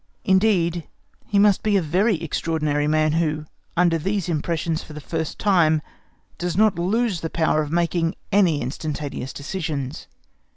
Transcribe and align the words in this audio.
Indeed, 0.23 0.87
he 1.27 1.37
must 1.37 1.61
be 1.61 1.77
a 1.77 1.81
very 1.83 2.15
extraordinary 2.23 2.87
man 2.87 3.11
who, 3.11 3.45
under 3.77 3.99
these 3.99 4.29
impressions 4.29 4.81
for 4.81 4.93
the 4.93 4.99
first 4.99 5.37
time, 5.37 5.83
does 6.39 6.57
not 6.57 6.79
lose 6.79 7.21
the 7.21 7.29
power 7.29 7.61
of 7.61 7.71
making 7.71 8.15
any 8.31 8.61
instantaneous 8.63 9.31
decisions. 9.31 10.07